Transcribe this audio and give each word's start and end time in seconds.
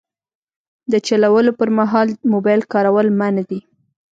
د 0.91 0.93
چلولو 1.07 1.51
پر 1.59 1.69
مهال 1.79 2.07
موبایل 2.31 2.61
کارول 2.73 3.07
منع 3.19 3.43
دي. 3.49 3.59